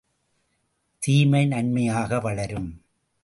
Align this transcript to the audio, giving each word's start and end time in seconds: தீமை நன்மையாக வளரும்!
தீமை 1.01 1.45
நன்மையாக 1.45 2.19
வளரும்! 2.19 2.69